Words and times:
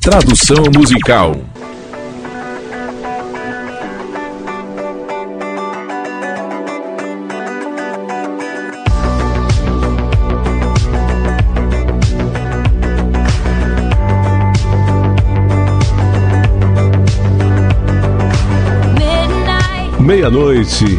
Tradução 0.00 0.64
musical. 0.74 1.36
Meia-noite. 20.00 20.98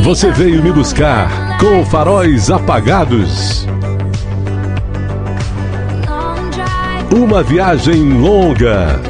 Você 0.00 0.30
veio 0.32 0.62
me 0.62 0.72
buscar 0.72 1.58
com 1.58 1.84
faróis 1.84 2.50
apagados. 2.50 3.65
Uma 7.16 7.42
viagem 7.42 8.12
longa. 8.12 9.00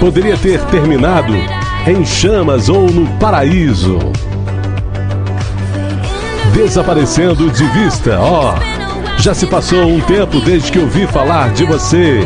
Poderia 0.00 0.36
ter 0.36 0.60
terminado 0.64 1.32
em 1.86 2.04
chamas 2.04 2.68
ou 2.68 2.90
no 2.90 3.06
paraíso. 3.18 3.96
Desaparecendo 6.52 7.48
de 7.48 7.64
vista, 7.68 8.18
ó. 8.18 8.56
Oh, 8.56 9.22
já 9.22 9.32
se 9.32 9.46
passou 9.46 9.86
um 9.86 10.00
tempo 10.00 10.40
desde 10.40 10.72
que 10.72 10.80
ouvi 10.80 11.06
falar 11.06 11.52
de 11.52 11.64
você. 11.64 12.22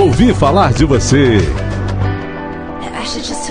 Ouvi 0.00 0.32
falar 0.32 0.72
de 0.72 0.84
você. 0.84 1.38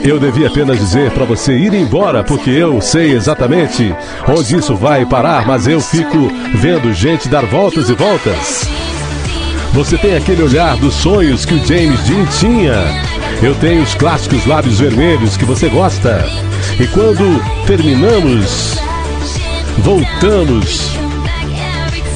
Eu 0.05 0.21
devia 0.21 0.47
apenas 0.47 0.79
dizer 0.79 1.11
para 1.11 1.25
você 1.25 1.53
ir 1.53 1.73
embora, 1.73 2.23
porque 2.23 2.49
eu 2.49 2.79
sei 2.79 3.11
exatamente 3.11 3.93
onde 4.25 4.55
isso 4.55 4.73
vai 4.73 5.05
parar, 5.05 5.45
mas 5.45 5.67
eu 5.67 5.81
fico 5.81 6.31
vendo 6.55 6.93
gente 6.93 7.27
dar 7.27 7.45
voltas 7.45 7.89
e 7.89 7.93
voltas. 7.93 8.92
Você 9.73 9.97
tem 9.97 10.15
aquele 10.15 10.43
olhar 10.43 10.77
dos 10.77 10.93
sonhos 10.93 11.45
que 11.45 11.55
o 11.55 11.65
James 11.65 11.99
Dean 12.01 12.25
tinha. 12.25 12.75
Eu 13.41 13.55
tenho 13.55 13.81
os 13.81 13.95
clássicos 13.95 14.45
lábios 14.45 14.79
vermelhos 14.79 15.35
que 15.35 15.45
você 15.45 15.67
gosta. 15.67 16.23
E 16.79 16.85
quando 16.87 17.41
terminamos, 17.65 18.77
voltamos. 19.79 20.91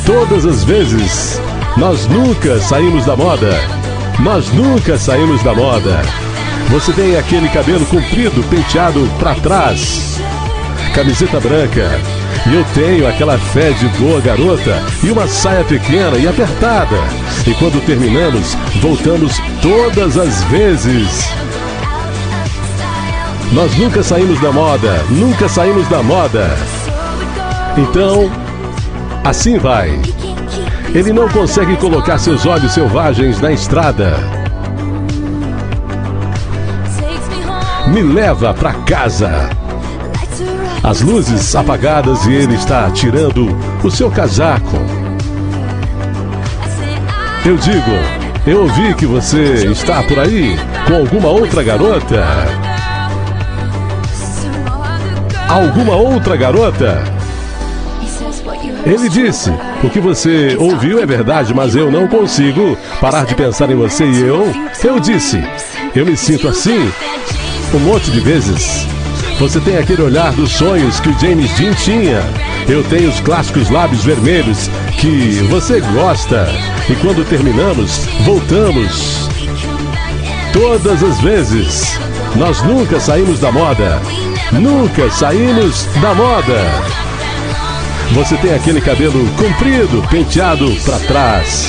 Todas 0.05 0.45
as 0.45 0.63
vezes, 0.63 1.41
nós 1.77 2.05
nunca 2.05 2.59
saímos 2.59 3.05
da 3.05 3.15
moda. 3.15 3.49
Nós 4.19 4.51
nunca 4.53 4.95
saímos 4.95 5.41
da 5.41 5.55
moda. 5.55 6.03
Você 6.69 6.93
tem 6.93 7.17
aquele 7.17 7.49
cabelo 7.49 7.85
comprido, 7.87 8.47
penteado 8.49 8.99
para 9.17 9.33
trás, 9.33 10.19
camiseta 10.97 11.39
branca. 11.39 12.01
E 12.49 12.55
eu 12.55 12.65
tenho 12.73 13.07
aquela 13.07 13.37
fé 13.37 13.69
de 13.69 13.87
boa 13.99 14.19
garota 14.19 14.81
e 15.03 15.11
uma 15.11 15.27
saia 15.27 15.63
pequena 15.63 16.17
e 16.17 16.27
apertada. 16.27 16.97
E 17.45 17.53
quando 17.53 17.85
terminamos, 17.85 18.55
voltamos 18.81 19.39
todas 19.61 20.17
as 20.17 20.43
vezes. 20.45 21.29
Nós 23.51 23.77
nunca 23.77 24.01
saímos 24.01 24.41
da 24.41 24.51
moda, 24.51 25.05
nunca 25.11 25.47
saímos 25.47 25.87
da 25.87 26.01
moda. 26.01 26.49
Então, 27.77 28.31
assim 29.23 29.59
vai. 29.59 30.01
Ele 30.95 31.13
não 31.13 31.29
consegue 31.29 31.77
colocar 31.77 32.17
seus 32.17 32.43
olhos 32.47 32.73
selvagens 32.73 33.39
na 33.39 33.51
estrada. 33.51 34.15
me 37.87 38.01
leva 38.01 38.53
para 38.53 38.73
casa. 38.73 39.49
As 40.83 41.01
luzes 41.01 41.55
apagadas 41.55 42.25
e 42.25 42.33
ele 42.33 42.55
está 42.55 42.89
tirando 42.91 43.57
o 43.83 43.91
seu 43.91 44.09
casaco. 44.09 44.77
Eu 47.45 47.55
digo, 47.57 47.91
eu 48.45 48.61
ouvi 48.61 48.93
que 48.93 49.05
você 49.05 49.65
está 49.71 50.03
por 50.03 50.19
aí 50.19 50.57
com 50.87 50.95
alguma 50.95 51.29
outra 51.29 51.63
garota. 51.63 52.25
Alguma 55.49 55.95
outra 55.95 56.35
garota? 56.35 57.03
Ele 58.85 59.09
disse: 59.09 59.51
O 59.83 59.89
que 59.89 59.99
você 59.99 60.55
ouviu 60.57 61.01
é 61.01 61.05
verdade, 61.05 61.53
mas 61.53 61.75
eu 61.75 61.91
não 61.91 62.07
consigo 62.07 62.77
parar 63.01 63.25
de 63.25 63.35
pensar 63.35 63.69
em 63.69 63.75
você. 63.75 64.05
E 64.05 64.21
eu, 64.21 64.51
eu 64.83 64.99
disse: 64.99 65.43
Eu 65.93 66.05
me 66.05 66.15
sinto 66.15 66.47
assim 66.47 66.89
um 67.73 67.79
monte 67.79 68.11
de 68.11 68.19
vezes. 68.21 68.87
Você 69.39 69.59
tem 69.59 69.77
aquele 69.77 70.01
olhar 70.01 70.31
dos 70.31 70.51
sonhos 70.51 70.99
que 70.99 71.09
o 71.09 71.19
James 71.19 71.51
Dean 71.51 71.73
tinha. 71.73 72.23
Eu 72.67 72.83
tenho 72.83 73.07
os 73.07 73.19
clássicos 73.19 73.69
lábios 73.69 74.03
vermelhos 74.03 74.67
que 74.99 75.45
você 75.47 75.79
gosta. 75.79 76.47
E 76.89 76.95
quando 76.95 77.23
terminamos, 77.23 78.07
voltamos. 78.25 79.29
Todas 80.51 81.03
as 81.03 81.21
vezes. 81.21 81.99
Nós 82.35 82.63
nunca 82.63 82.99
saímos 82.99 83.39
da 83.39 83.51
moda. 83.51 84.01
Nunca 84.51 85.07
saímos 85.11 85.85
da 86.01 86.15
moda. 86.15 86.59
Você 88.13 88.35
tem 88.37 88.55
aquele 88.55 88.81
cabelo 88.81 89.23
comprido, 89.35 90.01
penteado 90.09 90.73
para 90.83 90.97
trás, 90.99 91.67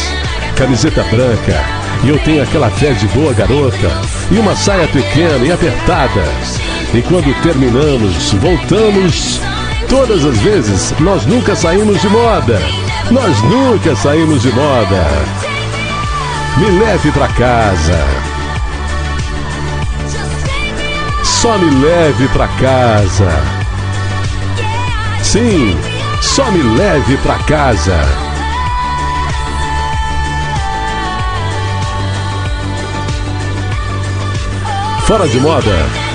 camiseta 0.57 1.03
branca, 1.05 1.65
e 2.05 2.09
eu 2.09 2.19
tenho 2.21 2.43
aquela 2.43 2.71
fé 2.71 2.93
de 2.93 3.09
boa 3.09 3.33
garota 3.35 3.91
e 4.31 4.39
uma 4.39 4.55
saia 4.55 4.87
pequena 4.87 5.45
e 5.45 5.53
apertada. 5.53 6.23
E 6.95 7.03
quando 7.03 7.35
terminamos, 7.43 8.33
voltamos. 8.35 9.41
Todas 9.89 10.25
as 10.25 10.39
vezes, 10.39 10.95
nós 11.01 11.27
nunca 11.27 11.55
saímos 11.55 12.01
de 12.01 12.09
moda. 12.09 12.61
Nós 13.11 13.43
nunca 13.43 13.95
saímos 13.95 14.43
de 14.43 14.51
moda. 14.53 15.07
Me 16.57 16.71
leve 16.79 17.13
para 17.13 17.29
casa. 17.29 18.05
Só 21.23 21.59
me 21.59 21.71
leve 21.83 22.27
para 22.29 22.49
casa. 22.49 23.31
Sim, 25.23 25.77
só 26.23 26.51
me 26.51 26.63
leve 26.77 27.17
para 27.19 27.39
casa. 27.41 27.99
Fora 35.07 35.29
de 35.29 35.39
moda. 35.39 36.08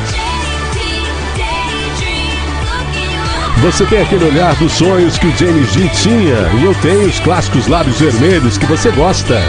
Você 3.63 3.85
tem 3.85 4.01
aquele 4.01 4.25
olhar 4.25 4.53
dos 4.55 4.73
sonhos 4.73 5.17
que 5.17 5.25
o 5.25 5.37
James 5.37 5.71
Dean 5.71 5.87
tinha, 5.87 6.51
e 6.59 6.65
eu 6.65 6.75
tenho 6.81 7.07
os 7.07 7.17
clássicos 7.21 7.65
lábios 7.67 7.97
vermelhos 7.97 8.57
que 8.57 8.65
você 8.65 8.91
gosta. 8.91 9.39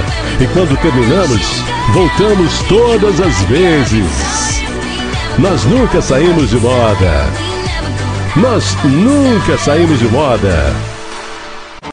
E 0.41 0.47
quando 0.47 0.81
terminamos, 0.81 1.41
voltamos 1.93 2.63
todas 2.69 3.21
as 3.21 3.43
vezes. 3.43 4.63
Nós 5.37 5.65
nunca 5.65 6.01
saímos 6.01 6.51
de 6.51 6.59
moda. 6.59 7.29
Nós 8.37 8.77
nunca 8.85 9.59
saímos 9.59 9.99
de 9.99 10.07
moda. 10.07 10.94